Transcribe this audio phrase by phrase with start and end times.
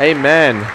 [0.00, 0.66] Amen.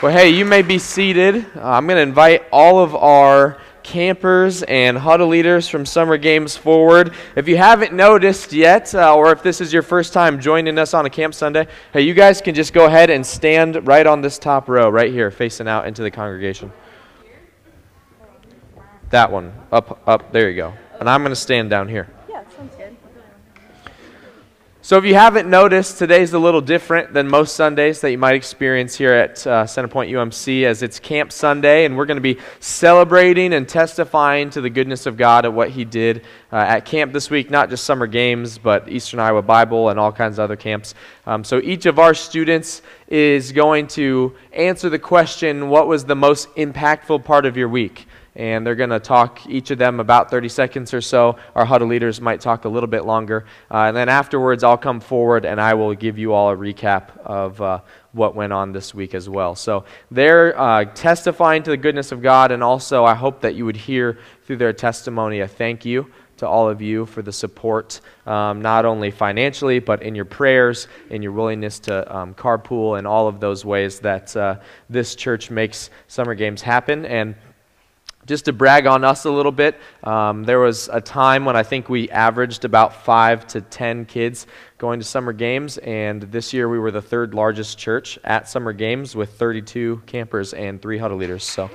[0.00, 1.44] Well, hey, you may be seated.
[1.56, 6.56] Uh, I'm going to invite all of our campers and huddle leaders from summer games
[6.56, 7.14] forward.
[7.34, 10.94] If you haven't noticed yet, uh, or if this is your first time joining us
[10.94, 14.20] on a camp Sunday, hey, you guys can just go ahead and stand right on
[14.20, 16.70] this top row, right here, facing out into the congregation.
[19.10, 20.74] That one, up, up, there you go.
[21.00, 22.08] And I'm going to stand down here.
[24.84, 28.34] So, if you haven't noticed, today's a little different than most Sundays that you might
[28.34, 32.38] experience here at uh, Centerpoint UMC, as it's Camp Sunday, and we're going to be
[32.60, 37.14] celebrating and testifying to the goodness of God at what He did uh, at camp
[37.14, 40.56] this week, not just summer games, but Eastern Iowa Bible and all kinds of other
[40.56, 40.94] camps.
[41.26, 46.14] Um, so, each of our students is going to answer the question what was the
[46.14, 48.06] most impactful part of your week?
[48.36, 51.36] And they're going to talk, each of them, about 30 seconds or so.
[51.54, 53.46] Our huddle leaders might talk a little bit longer.
[53.70, 57.16] Uh, and then afterwards, I'll come forward and I will give you all a recap
[57.18, 57.80] of uh,
[58.12, 59.54] what went on this week as well.
[59.54, 63.64] So they're uh, testifying to the goodness of God, and also I hope that you
[63.64, 68.00] would hear through their testimony a thank you to all of you for the support,
[68.26, 73.06] um, not only financially, but in your prayers, in your willingness to um, carpool, and
[73.06, 74.56] all of those ways that uh,
[74.90, 77.06] this church makes summer games happen.
[77.06, 77.36] And
[78.26, 81.62] just to brag on us a little bit, um, there was a time when I
[81.62, 84.46] think we averaged about five to ten kids
[84.78, 88.72] going to summer games, and this year we were the third largest church at summer
[88.72, 91.44] games with 32 campers and three huddle leaders.
[91.44, 91.70] So,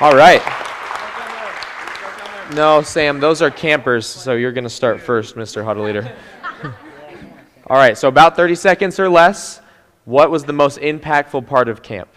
[0.00, 0.40] all right.
[2.54, 5.62] No, Sam, those are campers, so you're going to start first, Mr.
[5.62, 6.12] Huddle Leader.
[7.66, 9.60] all right, so about 30 seconds or less.
[10.04, 12.08] What was the most impactful part of camp?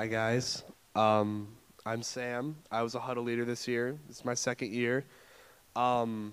[0.00, 0.64] Hi, guys.
[0.94, 1.48] Um,
[1.84, 2.56] I'm Sam.
[2.70, 3.98] I was a huddle leader this year.
[4.08, 5.04] Is my second year.
[5.76, 6.32] Um,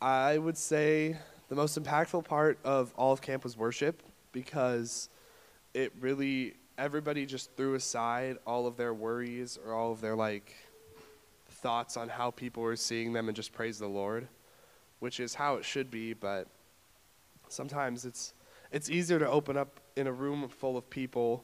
[0.00, 1.16] I would say
[1.48, 5.08] the most impactful part of all of camp was worship because
[5.74, 10.54] it really, everybody just threw aside all of their worries or all of their like
[11.50, 14.28] thoughts on how people were seeing them and just praise the Lord,
[15.00, 16.46] which is how it should be, but
[17.48, 18.32] sometimes it's
[18.70, 21.42] it's easier to open up in a room full of people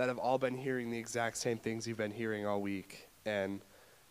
[0.00, 3.06] that have all been hearing the exact same things you've been hearing all week.
[3.26, 3.60] And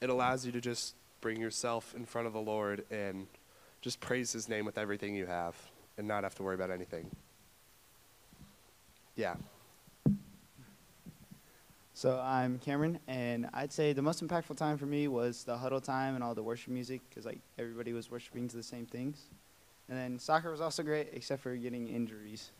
[0.01, 3.25] it allows you to just bring yourself in front of the Lord and
[3.81, 5.55] just praise His name with everything you have
[5.97, 7.09] and not have to worry about anything.
[9.15, 9.33] Yeah.
[11.95, 15.81] So I'm Cameron, and I'd say the most impactful time for me was the huddle
[15.81, 19.23] time and all the worship music, because like everybody was worshiping to the same things.
[19.89, 22.51] And then soccer was also great, except for getting injuries.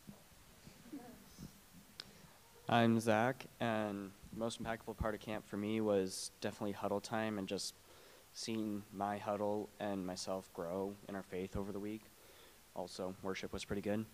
[2.72, 7.40] I'm Zach, and the most impactful part of camp for me was definitely huddle time
[7.40, 7.74] and just
[8.34, 12.04] seeing my huddle and myself grow in our faith over the week.
[12.76, 14.06] Also, worship was pretty good.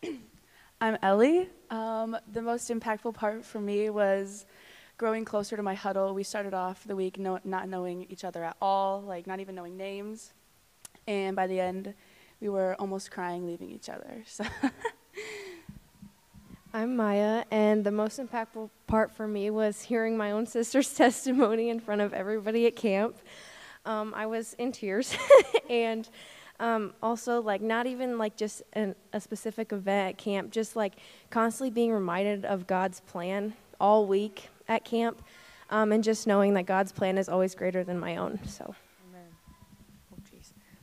[0.80, 1.48] I'm Ellie.
[1.70, 4.46] Um, the most impactful part for me was
[4.98, 6.14] growing closer to my huddle.
[6.14, 9.56] We started off the week no, not knowing each other at all, like not even
[9.56, 10.34] knowing names.
[11.08, 11.94] And by the end,
[12.40, 14.22] we were almost crying leaving each other.
[14.28, 14.44] So
[16.76, 21.70] I'm Maya, and the most impactful part for me was hearing my own sister's testimony
[21.70, 23.16] in front of everybody at camp.
[23.86, 25.16] Um, I was in tears,
[25.70, 26.06] and
[26.60, 30.96] um, also like not even like just an, a specific event at camp, just like
[31.30, 35.22] constantly being reminded of God's plan all week at camp,
[35.70, 38.38] um, and just knowing that God's plan is always greater than my own.
[38.46, 38.74] So.
[38.74, 39.18] Oh,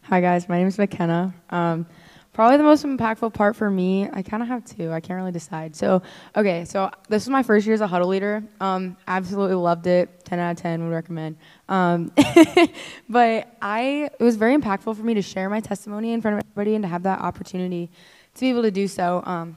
[0.01, 1.35] Hi guys, my name is McKenna.
[1.51, 1.85] Um,
[2.33, 4.91] Probably the most impactful part for me, I kind of have two.
[4.91, 5.75] I can't really decide.
[5.75, 6.01] So,
[6.35, 8.43] okay, so this was my first year as a huddle leader.
[8.59, 10.25] Um, absolutely loved it.
[10.25, 11.37] 10 out of 10 would recommend.
[11.69, 12.11] Um,
[13.09, 16.43] but I, it was very impactful for me to share my testimony in front of
[16.43, 17.91] everybody and to have that opportunity
[18.33, 19.21] to be able to do so.
[19.25, 19.55] Um,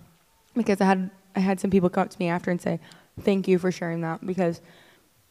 [0.55, 2.79] because I had, I had some people come up to me after and say,
[3.23, 4.25] thank you for sharing that.
[4.27, 4.61] Because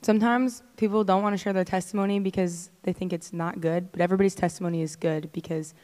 [0.02, 4.02] sometimes people don't want to share their testimony because they think it's not good, but
[4.02, 5.76] everybody's testimony is good because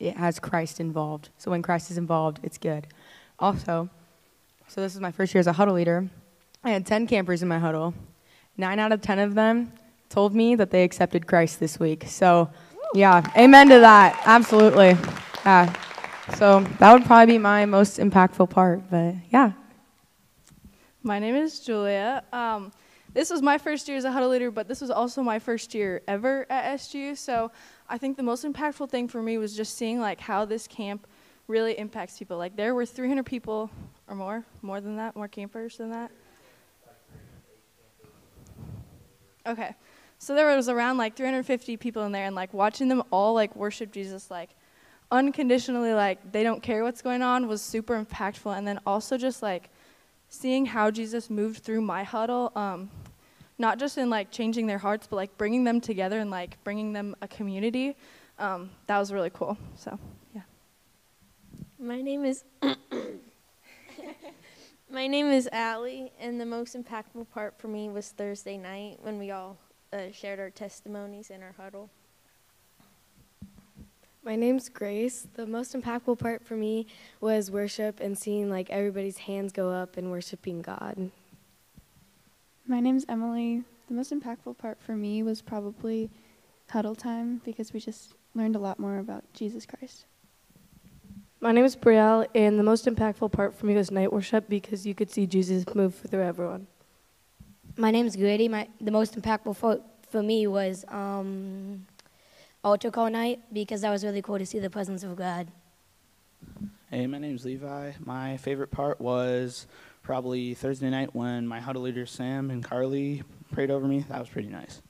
[0.00, 1.28] it has Christ involved.
[1.38, 2.86] So when Christ is involved, it's good.
[3.38, 3.88] Also,
[4.66, 6.08] so this is my first year as a huddle leader.
[6.64, 7.94] I had 10 campers in my huddle.
[8.56, 9.72] Nine out of 10 of them
[10.08, 12.04] told me that they accepted Christ this week.
[12.06, 12.50] So,
[12.94, 14.20] yeah, amen to that.
[14.24, 14.96] Absolutely.
[15.44, 15.72] Yeah.
[16.34, 18.90] So that would probably be my most impactful part.
[18.90, 19.52] But yeah.
[21.02, 22.24] My name is Julia.
[22.32, 22.72] Um,
[23.12, 25.74] this was my first year as a huddle leader, but this was also my first
[25.74, 27.16] year ever at SGU.
[27.16, 27.50] So
[27.88, 31.06] I think the most impactful thing for me was just seeing like how this camp
[31.48, 32.38] really impacts people.
[32.38, 33.70] Like there were 300 people
[34.08, 36.10] or more, more than that, more campers than that.
[39.46, 39.74] Okay.
[40.18, 43.56] So there was around like 350 people in there and like watching them all like
[43.56, 44.50] worship Jesus like
[45.10, 48.56] unconditionally like they don't care what's going on was super impactful.
[48.56, 49.70] And then also just like
[50.28, 52.90] seeing how Jesus moved through my huddle, um,
[53.60, 56.94] not just in like changing their hearts, but like bringing them together and like bringing
[56.94, 57.94] them a community.
[58.38, 59.58] Um, that was really cool.
[59.76, 59.98] So,
[60.34, 60.42] yeah.
[61.78, 62.44] My name is
[64.92, 69.20] My name is Allie, and the most impactful part for me was Thursday night when
[69.20, 69.56] we all
[69.92, 71.90] uh, shared our testimonies in our huddle.
[74.24, 75.28] My name's Grace.
[75.34, 76.88] The most impactful part for me
[77.20, 81.12] was worship and seeing like everybody's hands go up and worshiping God.
[82.70, 83.64] My name's Emily.
[83.88, 86.08] The most impactful part for me was probably
[86.68, 90.04] huddle time because we just learned a lot more about Jesus Christ.
[91.40, 94.86] My name is Brielle, and the most impactful part for me was night worship because
[94.86, 96.68] you could see Jesus move through everyone.
[97.76, 98.46] My name is Grady.
[98.46, 101.84] My the most impactful for, for me was um,
[102.62, 105.48] altar call night because that was really cool to see the presence of God.
[106.88, 107.92] Hey, my name's Levi.
[108.04, 109.66] My favorite part was
[110.10, 113.22] probably Thursday night when my huddle leader Sam and Carly
[113.52, 114.04] prayed over me.
[114.08, 114.82] That was pretty nice.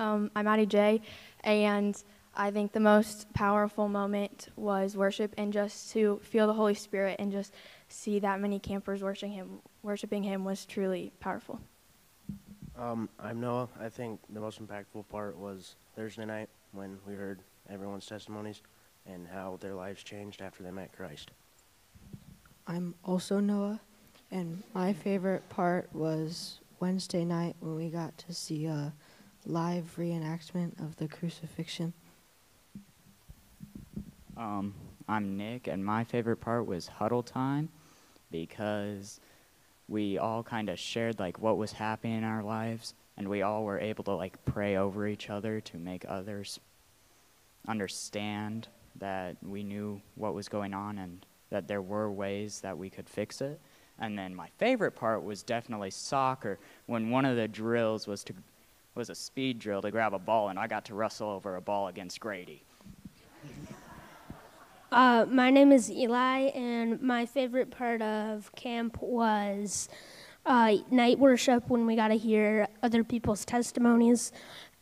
[0.00, 1.00] Um, I'm Addie J,
[1.44, 2.02] and
[2.34, 7.14] I think the most powerful moment was worship and just to feel the Holy Spirit
[7.20, 7.54] and just
[7.86, 11.60] see that many campers worshiping Him, worshiping Him was truly powerful.
[12.76, 13.68] Um, I'm Noah.
[13.80, 17.38] I think the most impactful part was Thursday night when we heard
[17.70, 18.62] everyone's testimonies
[19.06, 21.30] and how their lives changed after they met Christ.
[22.68, 23.80] I'm also Noah,
[24.32, 28.92] and my favorite part was Wednesday night when we got to see a
[29.44, 31.92] live reenactment of the crucifixion.
[34.36, 34.74] Um,
[35.08, 37.68] I'm Nick, and my favorite part was huddle time
[38.32, 39.20] because
[39.86, 43.62] we all kind of shared like what was happening in our lives, and we all
[43.62, 46.58] were able to like pray over each other to make others
[47.68, 48.66] understand
[48.96, 53.08] that we knew what was going on and that there were ways that we could
[53.08, 53.60] fix it.
[53.98, 58.34] And then my favorite part was definitely soccer when one of the drills was to
[58.94, 61.60] was a speed drill to grab a ball and I got to wrestle over a
[61.60, 62.64] ball against Grady.
[64.90, 69.88] Uh, my name is Eli, and my favorite part of camp was
[70.46, 74.32] uh, night worship when we got to hear other people's testimonies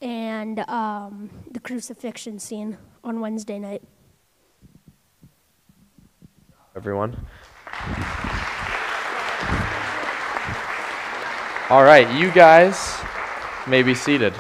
[0.03, 3.83] and um, the crucifixion scene on Wednesday night.
[6.77, 7.17] Everyone.
[11.71, 12.99] All right, you guys
[13.69, 14.35] may be seated.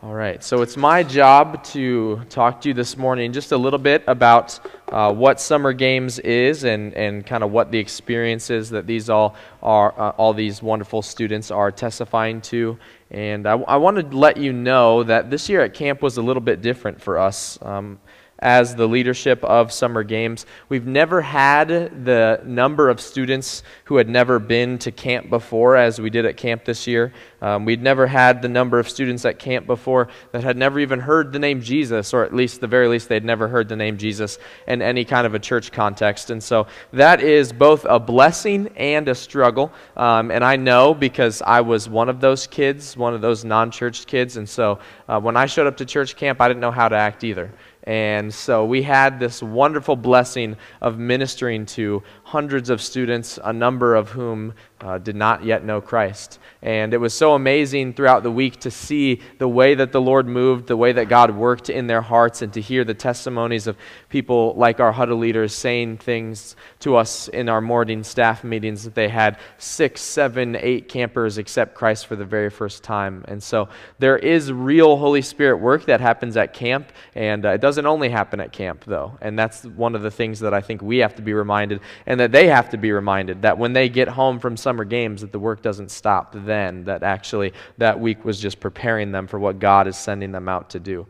[0.00, 3.80] All right, so it's my job to talk to you this morning just a little
[3.80, 8.70] bit about uh, what summer games is and, and kind of what the experience is
[8.70, 12.78] that these all are uh, all these wonderful students are testifying to.
[13.10, 16.22] And I, I want to let you know that this year at camp was a
[16.22, 17.58] little bit different for us.
[17.62, 17.98] Um,
[18.38, 20.46] as the leadership of summer games.
[20.68, 26.00] We've never had the number of students who had never been to camp before as
[26.00, 27.12] we did at camp this year.
[27.40, 31.00] Um, we'd never had the number of students at camp before that had never even
[31.00, 33.96] heard the name Jesus, or at least, the very least, they'd never heard the name
[33.96, 36.30] Jesus in any kind of a church context.
[36.30, 39.72] And so that is both a blessing and a struggle.
[39.96, 43.70] Um, and I know because I was one of those kids, one of those non
[43.70, 44.36] church kids.
[44.36, 46.96] And so uh, when I showed up to church camp, I didn't know how to
[46.96, 47.52] act either.
[47.88, 53.94] And so we had this wonderful blessing of ministering to hundreds of students, a number
[53.94, 56.38] of whom uh, did not yet know Christ.
[56.62, 60.26] And it was so amazing throughout the week to see the way that the Lord
[60.26, 63.76] moved, the way that God worked in their hearts, and to hear the testimonies of
[64.08, 68.94] people like our huddle leaders saying things to us in our morning staff meetings that
[68.94, 73.24] they had six, seven, eight campers accept Christ for the very first time.
[73.28, 73.68] And so
[73.98, 78.08] there is real Holy Spirit work that happens at camp, and uh, it doesn't only
[78.08, 79.16] happen at camp, though.
[79.20, 82.18] And that's one of the things that I think we have to be reminded, and
[82.20, 85.32] that they have to be reminded that when they get home from summer games, that
[85.32, 89.58] the work doesn't stop then, that actually that week was just preparing them for what
[89.58, 91.06] God is sending them out to do.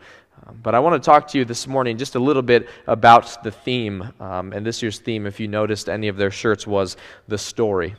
[0.47, 3.43] Um, but I want to talk to you this morning just a little bit about
[3.43, 4.13] the theme.
[4.21, 6.97] Um, and this year's theme, if you noticed any of their shirts, was
[7.27, 7.97] the story.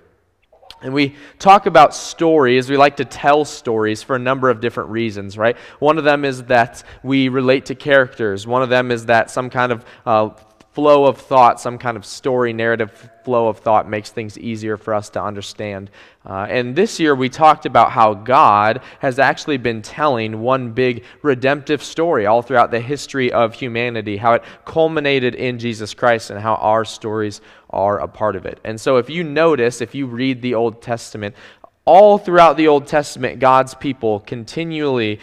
[0.82, 4.92] And we talk about stories, we like to tell stories for a number of different
[4.92, 5.58] reasons, right?
[5.80, 8.48] One of them is that we relate to characters.
[8.48, 10.30] One of them is that some kind of uh,
[10.72, 14.94] flow of thought, some kind of story, narrative flow of thought makes things easier for
[14.94, 15.90] us to understand.
[16.26, 21.04] Uh, and this year we talked about how God has actually been telling one big
[21.22, 26.40] redemptive story all throughout the history of humanity, how it culminated in Jesus Christ, and
[26.40, 28.60] how our stories are a part of it.
[28.64, 31.36] And so if you notice, if you read the Old Testament,
[31.86, 35.20] all throughout the Old Testament, God's people continually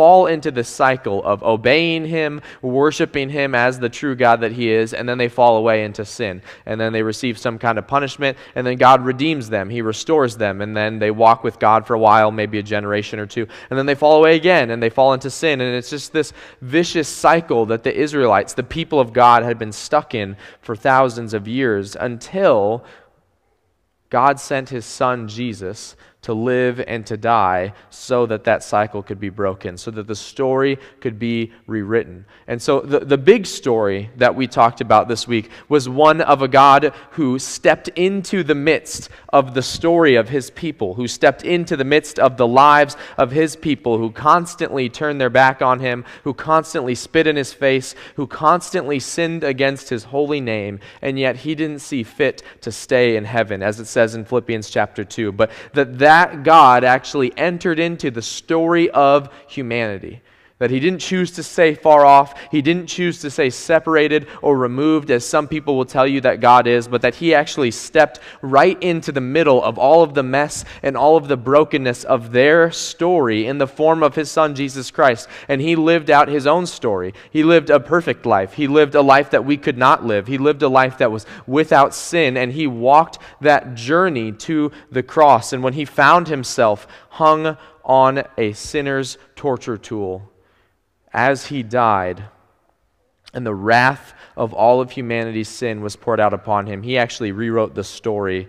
[0.00, 4.70] fall into the cycle of obeying Him, worshiping Him as the true God that He
[4.70, 6.40] is, and then they fall away into sin.
[6.64, 9.68] And then they receive some kind of punishment, and then God redeems them.
[9.68, 13.18] He restores them, and then they walk with God for a while, maybe a generation
[13.18, 15.60] or two, and then they fall away again, and they fall into sin.
[15.60, 19.70] And it's just this vicious cycle that the Israelites, the people of God, had been
[19.70, 22.86] stuck in for thousands of years until
[24.08, 29.18] God sent His Son, Jesus, to live and to die so that that cycle could
[29.18, 32.26] be broken, so that the story could be rewritten.
[32.46, 36.42] And so the, the big story that we talked about this week was one of
[36.42, 41.42] a God who stepped into the midst of the story of his people, who stepped
[41.42, 45.80] into the midst of the lives of his people, who constantly turned their back on
[45.80, 51.18] him, who constantly spit in his face, who constantly sinned against his holy name, and
[51.18, 55.02] yet he didn't see fit to stay in heaven, as it says in Philippians chapter
[55.02, 55.32] 2.
[55.32, 56.09] But that that
[56.42, 60.22] God actually entered into the story of humanity
[60.60, 62.38] that he didn't choose to stay far off.
[62.50, 66.40] He didn't choose to stay separated or removed, as some people will tell you that
[66.40, 70.22] God is, but that he actually stepped right into the middle of all of the
[70.22, 74.54] mess and all of the brokenness of their story in the form of his son,
[74.54, 75.28] Jesus Christ.
[75.48, 77.14] And he lived out his own story.
[77.30, 78.52] He lived a perfect life.
[78.52, 80.26] He lived a life that we could not live.
[80.26, 85.02] He lived a life that was without sin, and he walked that journey to the
[85.02, 85.54] cross.
[85.54, 90.30] And when he found himself hung on a sinner's torture tool,
[91.12, 92.24] as he died
[93.32, 97.32] and the wrath of all of humanity's sin was poured out upon him, he actually
[97.32, 98.48] rewrote the story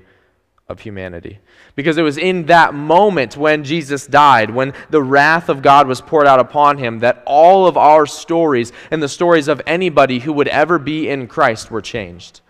[0.67, 1.39] of humanity.
[1.75, 6.01] Because it was in that moment when Jesus died, when the wrath of God was
[6.01, 10.33] poured out upon him, that all of our stories and the stories of anybody who
[10.33, 12.41] would ever be in Christ were changed.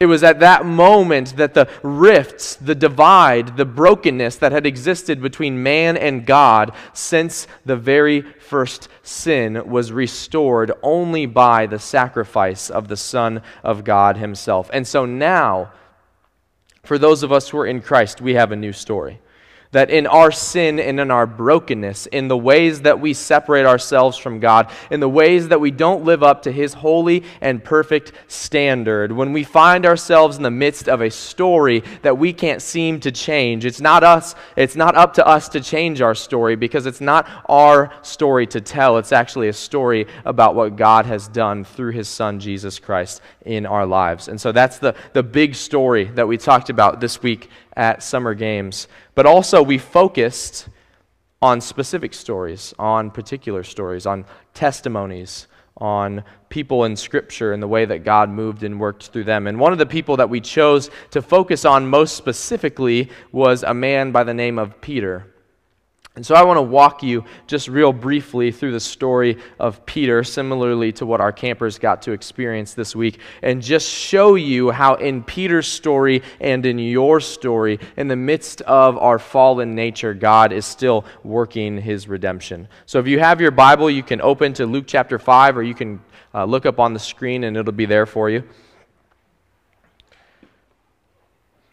[0.00, 5.20] It was at that moment that the rifts, the divide, the brokenness that had existed
[5.20, 12.70] between man and God since the very first sin was restored only by the sacrifice
[12.70, 14.70] of the Son of God Himself.
[14.72, 15.70] And so now,
[16.82, 19.20] for those of us who are in Christ, we have a new story
[19.72, 24.16] that in our sin and in our brokenness, in the ways that we separate ourselves
[24.16, 28.12] from God, in the ways that we don't live up to His holy and perfect
[28.26, 32.98] standard, when we find ourselves in the midst of a story that we can't seem
[33.00, 36.86] to change, it's not us, it's not up to us to change our story because
[36.86, 38.98] it's not our story to tell.
[38.98, 43.66] It's actually a story about what God has done through His Son, Jesus Christ, in
[43.66, 44.26] our lives.
[44.26, 48.34] And so that's the, the big story that we talked about this week at Summer
[48.34, 48.88] Games.
[49.14, 50.68] But also, we focused
[51.42, 55.46] on specific stories, on particular stories, on testimonies,
[55.78, 59.46] on people in Scripture and the way that God moved and worked through them.
[59.46, 63.72] And one of the people that we chose to focus on most specifically was a
[63.72, 65.26] man by the name of Peter.
[66.16, 70.24] And so I want to walk you just real briefly through the story of Peter,
[70.24, 74.94] similarly to what our campers got to experience this week, and just show you how
[74.94, 80.52] in Peter's story and in your story, in the midst of our fallen nature, God
[80.52, 82.66] is still working his redemption.
[82.86, 85.74] So if you have your Bible, you can open to Luke chapter 5, or you
[85.74, 86.00] can
[86.34, 88.42] uh, look up on the screen and it'll be there for you.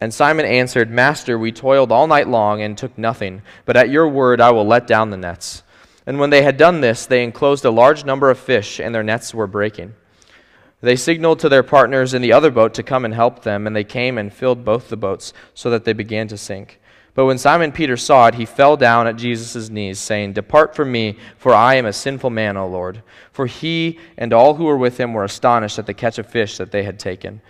[0.00, 4.08] And Simon answered, Master, we toiled all night long and took nothing, but at your
[4.08, 5.62] word I will let down the nets.
[6.06, 9.02] And when they had done this, they enclosed a large number of fish, and their
[9.02, 9.94] nets were breaking.
[10.80, 13.74] They signaled to their partners in the other boat to come and help them, and
[13.74, 16.78] they came and filled both the boats, so that they began to sink.
[17.14, 20.90] But when Simon Peter saw it, he fell down at Jesus' knees, saying, Depart from
[20.90, 23.02] me, for I am a sinful man, O Lord.
[23.32, 26.58] For he and all who were with him were astonished at the catch of fish
[26.58, 27.40] that they had taken.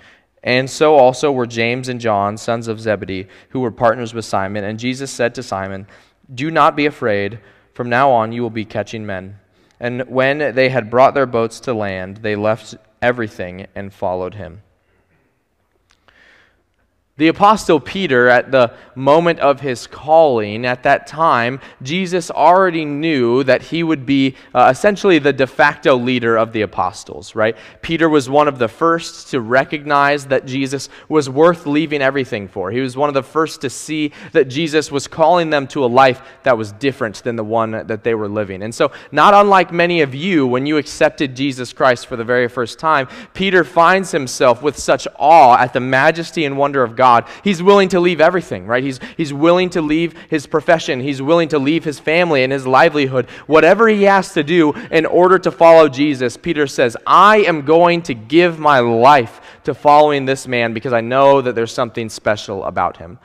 [0.44, 4.62] And so also were James and John, sons of Zebedee, who were partners with Simon.
[4.62, 5.86] And Jesus said to Simon,
[6.32, 7.40] Do not be afraid.
[7.72, 9.38] From now on you will be catching men.
[9.80, 14.62] And when they had brought their boats to land, they left everything and followed him.
[17.16, 23.44] The Apostle Peter, at the moment of his calling, at that time, Jesus already knew
[23.44, 27.56] that he would be uh, essentially the de facto leader of the apostles, right?
[27.83, 32.73] Peter was one of the first to recognize that Jesus was worth leaving everything for.
[32.73, 35.87] He was one of the first to see that Jesus was calling them to a
[35.87, 38.61] life that was different than the one that they were living.
[38.61, 42.49] And so, not unlike many of you, when you accepted Jesus Christ for the very
[42.49, 47.03] first time, Peter finds himself with such awe at the majesty and wonder of God
[47.04, 48.82] God, he's willing to leave everything, right?
[48.82, 51.00] He's, he's willing to leave his profession.
[51.00, 53.28] He's willing to leave his family and his livelihood.
[53.46, 58.00] Whatever he has to do in order to follow Jesus, Peter says, I am going
[58.04, 62.64] to give my life to following this man because I know that there's something special
[62.64, 63.18] about him.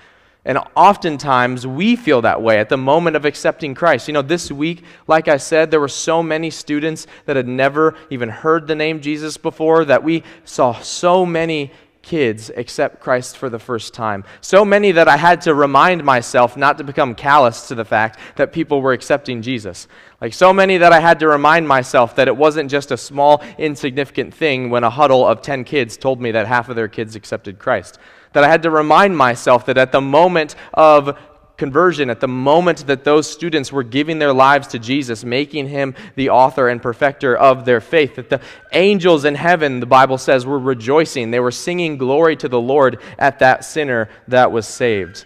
[0.44, 4.10] And oftentimes we feel that way at the moment of accepting Christ.
[4.10, 7.96] You know, this week, like I said, there were so many students that had never
[8.10, 11.72] even heard the name Jesus before that we saw so many
[12.10, 14.24] kids accept Christ for the first time.
[14.42, 18.20] So many that I had to remind myself not to become callous to the fact
[18.36, 19.88] that people were accepting Jesus.
[20.20, 23.44] Like so many that I had to remind myself that it wasn't just a small,
[23.60, 27.16] insignificant thing when a huddle of 10 kids told me that half of their kids
[27.16, 28.00] accepted Christ.
[28.34, 31.16] That I had to remind myself that at the moment of
[31.60, 35.94] conversion at the moment that those students were giving their lives to Jesus, making him
[36.16, 38.16] the author and perfecter of their faith.
[38.16, 38.42] That the
[38.74, 41.30] angels in heaven, the Bible says, were rejoicing.
[41.30, 45.26] They were singing glory to the Lord at that sinner that was saved.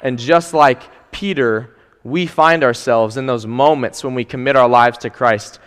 [0.00, 4.98] And just like Peter, we find ourselves in those moments when we commit our lives
[4.98, 5.60] to Christ,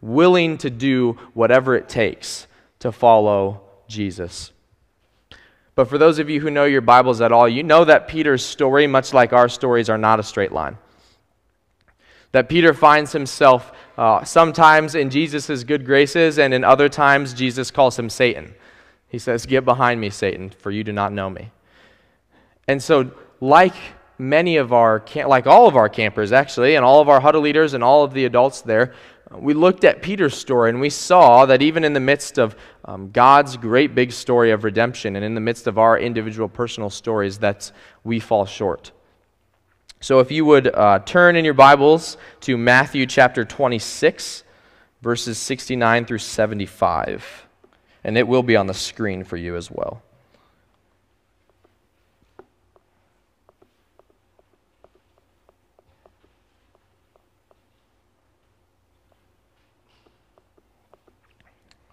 [0.00, 2.46] willing to do whatever it takes
[2.80, 4.52] to follow Jesus.
[5.74, 8.44] But for those of you who know your Bibles at all, you know that Peter's
[8.44, 10.76] story, much like our stories, are not a straight line.
[12.32, 17.70] That Peter finds himself uh, sometimes in Jesus' good graces, and in other times, Jesus
[17.70, 18.54] calls him Satan.
[19.08, 21.50] He says, Get behind me, Satan, for you do not know me.
[22.68, 23.10] And so,
[23.40, 23.74] like
[24.18, 27.74] many of our, like all of our campers actually, and all of our huddle leaders
[27.74, 28.94] and all of the adults there,
[29.38, 33.10] we looked at Peter's story and we saw that even in the midst of um,
[33.10, 37.38] God's great big story of redemption and in the midst of our individual personal stories,
[37.38, 37.70] that
[38.04, 38.92] we fall short.
[40.00, 44.42] So if you would uh, turn in your Bibles to Matthew chapter 26,
[45.00, 47.46] verses 69 through 75,
[48.02, 50.02] and it will be on the screen for you as well.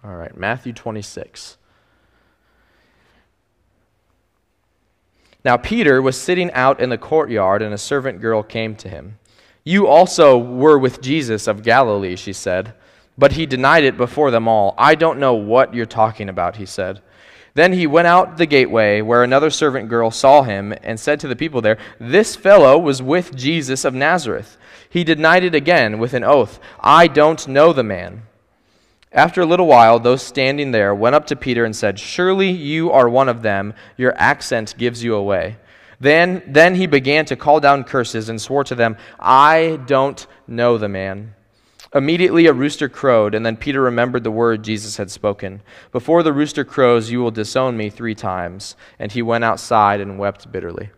[0.02, 1.58] All right, Matthew 26.
[5.44, 9.18] Now, Peter was sitting out in the courtyard, and a servant girl came to him.
[9.64, 12.74] You also were with Jesus of Galilee, she said.
[13.16, 14.74] But he denied it before them all.
[14.78, 17.02] I don't know what you're talking about, he said.
[17.54, 21.28] Then he went out the gateway, where another servant girl saw him, and said to
[21.28, 24.56] the people there, This fellow was with Jesus of Nazareth.
[24.88, 28.22] He denied it again with an oath, I don't know the man.
[29.12, 32.92] After a little while, those standing there went up to Peter and said, Surely you
[32.92, 33.74] are one of them.
[33.96, 35.56] Your accent gives you away.
[35.98, 40.78] Then, then he began to call down curses and swore to them, I don't know
[40.78, 41.34] the man.
[41.92, 46.32] Immediately a rooster crowed, and then Peter remembered the word Jesus had spoken Before the
[46.32, 48.76] rooster crows, you will disown me three times.
[48.98, 50.90] And he went outside and wept bitterly.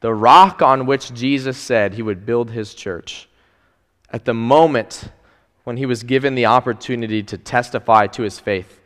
[0.00, 3.28] The rock on which Jesus said he would build his church,
[4.10, 5.08] at the moment
[5.64, 8.80] when he was given the opportunity to testify to his faith,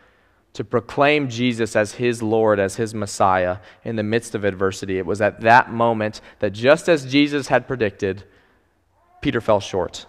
[0.53, 4.99] to proclaim Jesus as his Lord, as his Messiah in the midst of adversity.
[4.99, 8.25] It was at that moment that just as Jesus had predicted,
[9.21, 10.07] Peter fell short.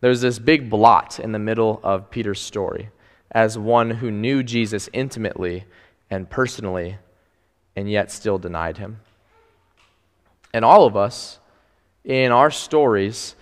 [0.00, 2.90] There's this big blot in the middle of Peter's story
[3.30, 5.64] as one who knew Jesus intimately
[6.10, 6.96] and personally
[7.76, 9.00] and yet still denied him.
[10.52, 11.38] And all of us,
[12.04, 13.36] in our stories,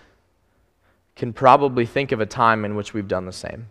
[1.18, 3.66] can probably think of a time in which we've done the same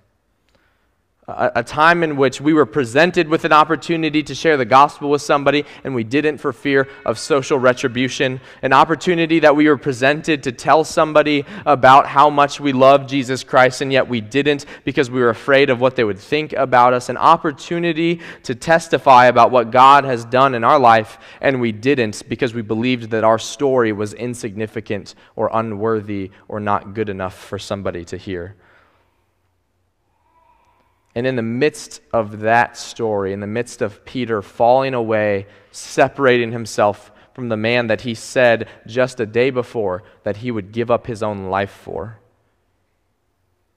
[1.29, 5.21] a, time in which we were presented with an opportunity to share the gospel with
[5.21, 10.41] somebody and we didn't for fear of social retribution, an opportunity that we were presented
[10.41, 15.11] to tell somebody about how much we love Jesus Christ and yet we didn't because
[15.11, 19.51] we were afraid of what they would think about us, an opportunity to testify about
[19.51, 23.37] what God has done in our life and we didn't because we believed that our
[23.37, 28.55] story was insignificant or unworthy or not good enough for somebody to hear.
[31.17, 36.51] And in the midst of that story, in the midst of Peter falling away, separating
[36.51, 40.91] himself from the man that he said just a day before that he would give
[40.91, 42.19] up his own life for,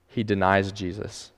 [0.06, 1.32] he denies Jesus.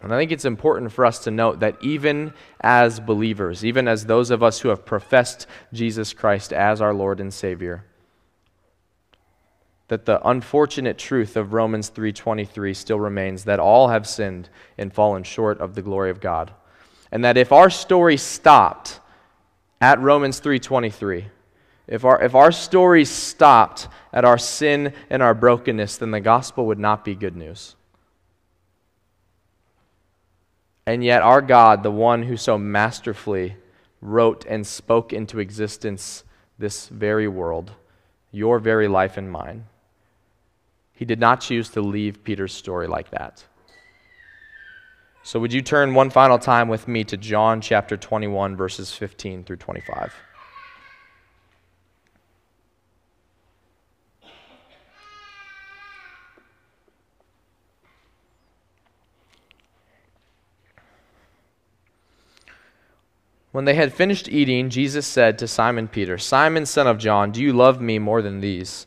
[0.00, 4.06] And I think it's important for us to note that even as believers, even as
[4.06, 7.84] those of us who have professed Jesus Christ as our Lord and Savior,
[9.88, 15.22] that the unfortunate truth of Romans 3:23 still remains that all have sinned and fallen
[15.22, 16.52] short of the glory of God.
[17.10, 19.00] And that if our story stopped
[19.80, 21.26] at Romans 3:23,
[21.86, 26.66] if our, if our story stopped at our sin and our brokenness, then the gospel
[26.66, 27.76] would not be good news.
[30.86, 33.56] And yet, our God, the one who so masterfully
[34.00, 36.24] wrote and spoke into existence
[36.58, 37.72] this very world,
[38.30, 39.66] your very life and mine,
[40.94, 43.44] he did not choose to leave Peter's story like that.
[45.24, 49.44] So, would you turn one final time with me to John chapter 21, verses 15
[49.44, 50.12] through 25?
[63.52, 67.42] When they had finished eating, Jesus said to Simon Peter, Simon, son of John, do
[67.42, 68.86] you love me more than these?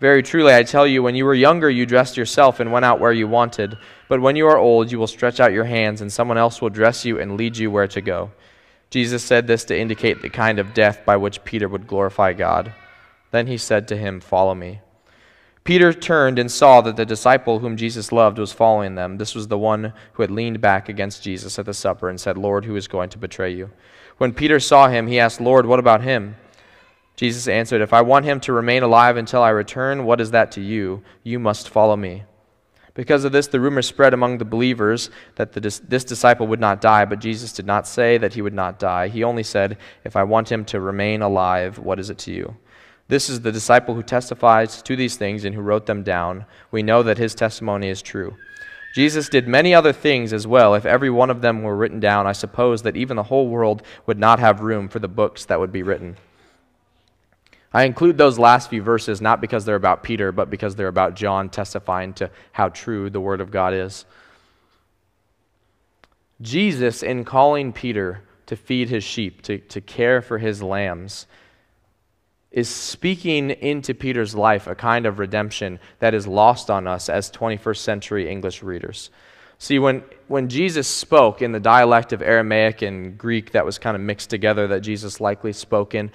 [0.00, 3.00] Very truly, I tell you, when you were younger, you dressed yourself and went out
[3.00, 3.78] where you wanted.
[4.08, 6.70] But when you are old, you will stretch out your hands, and someone else will
[6.70, 8.32] dress you and lead you where to go.
[8.90, 12.72] Jesus said this to indicate the kind of death by which Peter would glorify God.
[13.30, 14.80] Then he said to him, Follow me.
[15.64, 19.16] Peter turned and saw that the disciple whom Jesus loved was following them.
[19.16, 22.36] This was the one who had leaned back against Jesus at the supper and said,
[22.36, 23.70] Lord, who is going to betray you?
[24.18, 26.36] When Peter saw him, he asked, Lord, what about him?
[27.16, 30.50] Jesus answered, If I want him to remain alive until I return, what is that
[30.52, 31.02] to you?
[31.22, 32.24] You must follow me.
[32.94, 36.80] Because of this, the rumor spread among the believers that the, this disciple would not
[36.80, 39.08] die, but Jesus did not say that he would not die.
[39.08, 42.56] He only said, If I want him to remain alive, what is it to you?
[43.08, 46.46] This is the disciple who testifies to these things and who wrote them down.
[46.70, 48.36] We know that his testimony is true.
[48.94, 50.74] Jesus did many other things as well.
[50.74, 53.82] If every one of them were written down, I suppose that even the whole world
[54.06, 56.16] would not have room for the books that would be written.
[57.74, 61.16] I include those last few verses not because they're about Peter, but because they're about
[61.16, 64.04] John testifying to how true the Word of God is.
[66.40, 71.26] Jesus, in calling Peter to feed his sheep, to, to care for his lambs,
[72.52, 77.28] is speaking into Peter's life a kind of redemption that is lost on us as
[77.32, 79.10] 21st century English readers.
[79.58, 83.96] See, when, when Jesus spoke in the dialect of Aramaic and Greek that was kind
[83.96, 86.12] of mixed together that Jesus likely spoke in,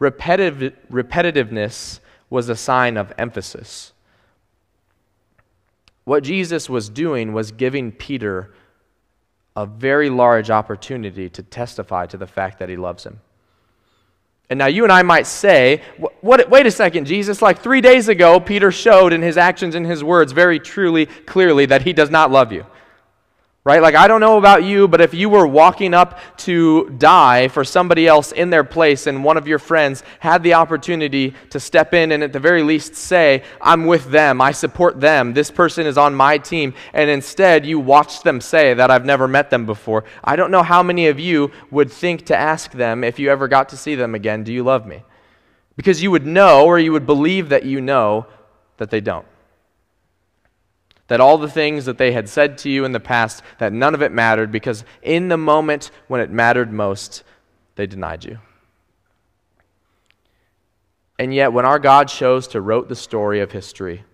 [0.00, 3.92] repetitive, repetitiveness was a sign of emphasis.
[6.04, 8.52] What Jesus was doing was giving Peter
[9.54, 13.20] a very large opportunity to testify to the fact that he loves him.
[14.48, 15.82] And now you and I might say,
[16.20, 19.86] what, wait a second, Jesus, like three days ago, Peter showed in his actions and
[19.86, 22.66] his words very truly, clearly that he does not love you.
[23.62, 23.82] Right?
[23.82, 27.62] Like, I don't know about you, but if you were walking up to die for
[27.62, 31.92] somebody else in their place and one of your friends had the opportunity to step
[31.92, 35.86] in and at the very least say, I'm with them, I support them, this person
[35.86, 39.66] is on my team, and instead you watched them say that I've never met them
[39.66, 43.30] before, I don't know how many of you would think to ask them if you
[43.30, 45.04] ever got to see them again, Do you love me?
[45.76, 48.26] Because you would know or you would believe that you know
[48.78, 49.26] that they don't
[51.10, 53.94] that all the things that they had said to you in the past, that none
[53.94, 57.24] of it mattered because in the moment when it mattered most,
[57.74, 58.38] they denied you.
[61.18, 64.04] And yet, when our God chose to write the story of history,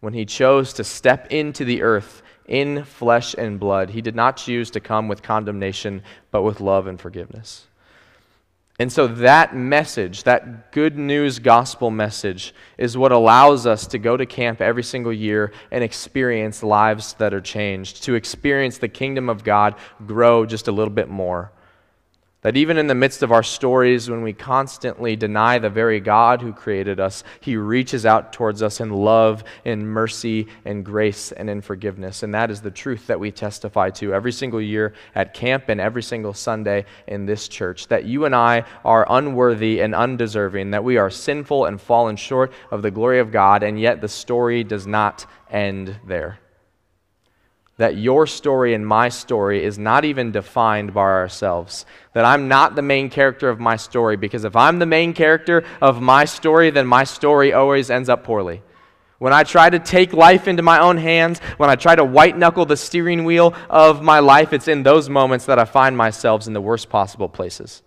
[0.00, 4.36] when he chose to step into the earth in flesh and blood, he did not
[4.36, 7.68] choose to come with condemnation, but with love and forgiveness.
[8.80, 14.16] And so that message, that good news gospel message, is what allows us to go
[14.16, 19.28] to camp every single year and experience lives that are changed, to experience the kingdom
[19.28, 21.52] of God grow just a little bit more.
[22.44, 26.42] That even in the midst of our stories, when we constantly deny the very God
[26.42, 31.48] who created us, He reaches out towards us in love, in mercy, in grace, and
[31.48, 32.22] in forgiveness.
[32.22, 35.80] And that is the truth that we testify to every single year at camp and
[35.80, 37.88] every single Sunday in this church.
[37.88, 42.52] That you and I are unworthy and undeserving, that we are sinful and fallen short
[42.70, 46.40] of the glory of God, and yet the story does not end there.
[47.76, 51.84] That your story and my story is not even defined by ourselves.
[52.12, 55.64] That I'm not the main character of my story, because if I'm the main character
[55.80, 58.62] of my story, then my story always ends up poorly.
[59.18, 62.36] When I try to take life into my own hands, when I try to white
[62.36, 66.46] knuckle the steering wheel of my life, it's in those moments that I find myself
[66.46, 67.82] in the worst possible places.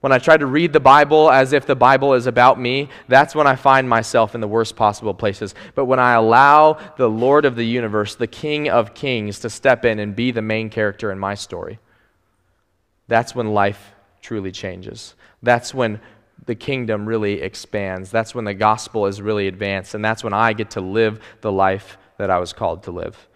[0.00, 3.34] When I try to read the Bible as if the Bible is about me, that's
[3.34, 5.54] when I find myself in the worst possible places.
[5.74, 9.84] But when I allow the Lord of the universe, the King of kings, to step
[9.84, 11.78] in and be the main character in my story,
[13.08, 15.14] that's when life truly changes.
[15.42, 16.00] That's when
[16.44, 18.10] the kingdom really expands.
[18.10, 19.94] That's when the gospel is really advanced.
[19.94, 23.28] And that's when I get to live the life that I was called to live.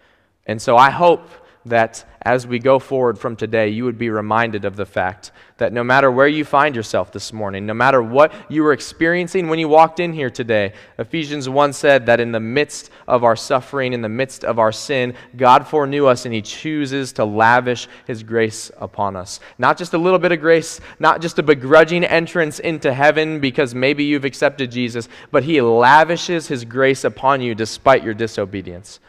[0.45, 1.27] And so I hope
[1.65, 5.73] that as we go forward from today, you would be reminded of the fact that
[5.73, 9.59] no matter where you find yourself this morning, no matter what you were experiencing when
[9.59, 13.93] you walked in here today, Ephesians 1 said that in the midst of our suffering,
[13.93, 18.23] in the midst of our sin, God foreknew us and He chooses to lavish His
[18.23, 19.39] grace upon us.
[19.57, 23.75] Not just a little bit of grace, not just a begrudging entrance into heaven because
[23.75, 28.99] maybe you've accepted Jesus, but He lavishes His grace upon you despite your disobedience.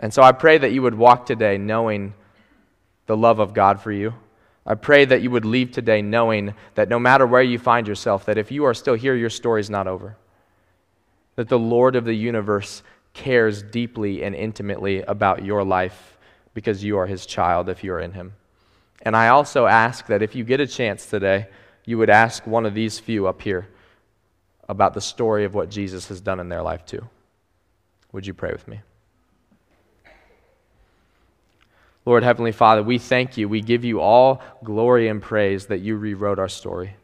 [0.00, 2.14] And so I pray that you would walk today knowing
[3.06, 4.14] the love of God for you.
[4.66, 8.26] I pray that you would leave today knowing that no matter where you find yourself,
[8.26, 10.16] that if you are still here, your story is not over.
[11.36, 12.82] That the Lord of the universe
[13.14, 16.18] cares deeply and intimately about your life
[16.52, 18.34] because you are his child if you are in him.
[19.02, 21.46] And I also ask that if you get a chance today,
[21.84, 23.68] you would ask one of these few up here
[24.68, 27.08] about the story of what Jesus has done in their life too.
[28.12, 28.80] Would you pray with me?
[32.08, 33.50] Lord Heavenly Father, we thank you.
[33.50, 36.96] We give you all glory and praise that you rewrote our story.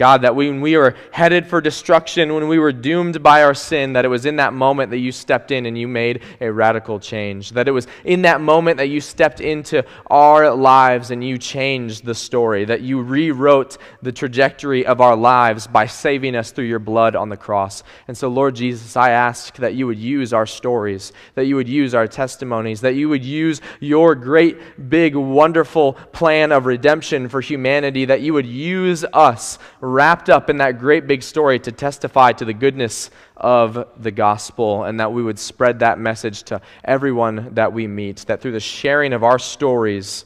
[0.00, 3.92] God, that when we were headed for destruction, when we were doomed by our sin,
[3.92, 6.98] that it was in that moment that you stepped in and you made a radical
[6.98, 7.50] change.
[7.50, 12.06] That it was in that moment that you stepped into our lives and you changed
[12.06, 12.64] the story.
[12.64, 17.28] That you rewrote the trajectory of our lives by saving us through your blood on
[17.28, 17.82] the cross.
[18.08, 21.68] And so, Lord Jesus, I ask that you would use our stories, that you would
[21.68, 27.42] use our testimonies, that you would use your great, big, wonderful plan of redemption for
[27.42, 29.58] humanity, that you would use us
[29.92, 34.84] wrapped up in that great big story to testify to the goodness of the gospel
[34.84, 38.18] and that we would spread that message to everyone that we meet.
[38.26, 40.24] That through the sharing of our stories,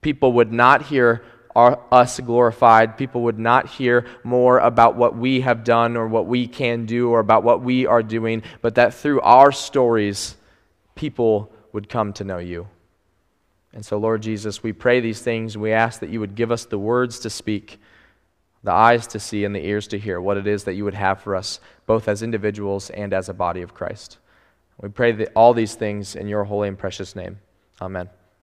[0.00, 1.22] people would not hear
[1.54, 2.96] our, us glorified.
[2.96, 7.10] People would not hear more about what we have done or what we can do
[7.10, 10.36] or about what we are doing, but that through our stories,
[10.94, 12.68] people would come to know you.
[13.72, 15.56] And so, Lord Jesus, we pray these things.
[15.56, 17.78] We ask that you would give us the words to speak
[18.62, 20.94] the eyes to see and the ears to hear what it is that you would
[20.94, 24.18] have for us, both as individuals and as a body of Christ.
[24.80, 27.38] We pray that all these things in your holy and precious name.
[27.80, 28.10] Amen.